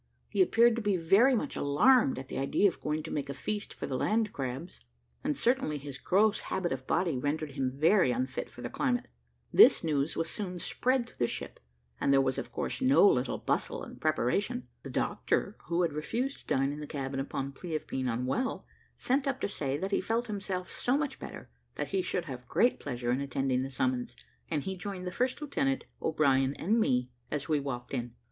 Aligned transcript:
He 0.29 0.41
appeared 0.41 0.75
to 0.77 0.81
be 0.81 0.97
very 0.97 1.35
much 1.35 1.55
alarmed 1.55 2.17
at 2.17 2.27
the 2.27 2.39
idea 2.39 2.67
of 2.67 2.81
going 2.81 3.03
to 3.03 3.11
make 3.11 3.29
a 3.29 3.35
feast 3.35 3.71
for 3.71 3.85
the 3.85 3.95
land 3.99 4.33
crabs; 4.33 4.79
and 5.23 5.37
certainly 5.37 5.77
his 5.77 5.99
gross 5.99 6.39
habit 6.39 6.71
of 6.71 6.87
body 6.87 7.19
rendered 7.19 7.51
him 7.51 7.71
very 7.77 8.09
unfit 8.09 8.49
for 8.49 8.63
the 8.63 8.69
climate. 8.71 9.09
This 9.53 9.83
news 9.83 10.17
was 10.17 10.27
soon 10.27 10.57
spread 10.57 11.05
through 11.05 11.17
the 11.19 11.27
ship, 11.27 11.59
and 11.99 12.11
there 12.11 12.19
was 12.19 12.39
of 12.39 12.51
course 12.51 12.81
no 12.81 13.07
little 13.07 13.37
bustle 13.37 13.83
and 13.83 14.01
preparation. 14.01 14.67
The 14.81 14.89
doctor, 14.89 15.55
who 15.67 15.83
had 15.83 15.93
refused 15.93 16.39
to 16.39 16.47
dine 16.47 16.71
in 16.71 16.79
the 16.79 16.87
cabin 16.87 17.19
upon 17.19 17.51
plea 17.51 17.75
of 17.75 17.85
being 17.85 18.07
unwell, 18.07 18.65
sent 18.95 19.27
up 19.27 19.39
to 19.41 19.47
say, 19.47 19.77
that 19.77 19.91
he 19.91 20.01
felt 20.01 20.25
himself 20.25 20.71
so 20.71 20.97
much 20.97 21.19
better, 21.19 21.47
that 21.75 21.89
he 21.89 22.01
should 22.01 22.25
have 22.25 22.47
great 22.47 22.79
pleasure 22.79 23.11
in 23.11 23.21
attending 23.21 23.61
the 23.61 23.69
summons, 23.69 24.15
and 24.49 24.63
he 24.63 24.75
joined 24.75 25.05
the 25.05 25.11
first 25.11 25.39
lieutenant, 25.43 25.85
O'Brien, 26.01 26.55
and 26.55 26.79
me, 26.79 27.11
as 27.29 27.47
we 27.47 27.59
walked 27.59 27.93
in. 27.93 28.15